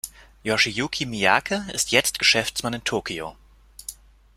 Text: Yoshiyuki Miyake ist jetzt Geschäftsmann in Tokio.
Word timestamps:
Yoshiyuki 0.43 1.05
Miyake 1.05 1.67
ist 1.75 1.91
jetzt 1.91 2.17
Geschäftsmann 2.17 2.73
in 2.73 2.83
Tokio. 2.83 3.35